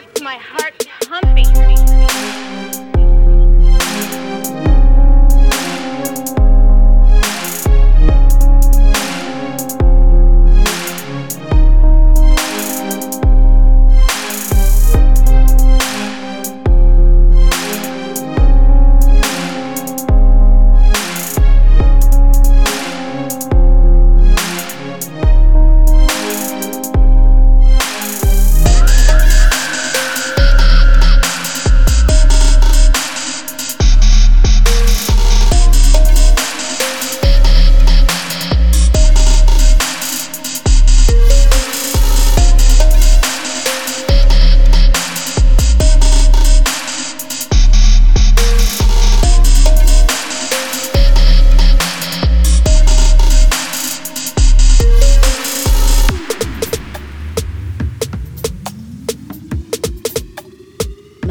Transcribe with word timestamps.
left 0.00 0.22
my 0.22 0.36
heart 0.36 0.86
pumping. 1.08 1.77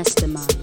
mastermind. 0.00 0.59